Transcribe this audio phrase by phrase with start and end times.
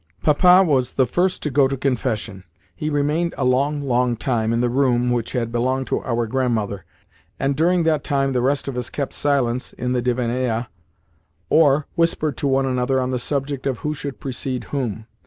[0.23, 2.43] Papa was the first to go to confession.
[2.75, 6.85] He remained a long, long time in the room which had belonged to our grandmother,
[7.39, 10.69] and during that time the rest of us kept silence in the divannaia,
[11.51, 15.05] or only whispered to one another on the subject of who should precede whom.